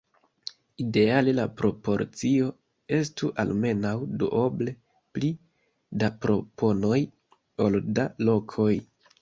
Ideale 0.83 1.33
la 1.39 1.43
proporcio 1.59 2.47
estu 2.99 3.29
almenaŭ 3.45 3.93
duoble 4.23 4.75
pli 5.19 5.31
da 6.05 6.11
proponoj 6.25 7.01
ol 7.69 7.81
da 8.01 8.09
lokoj. 8.31 8.71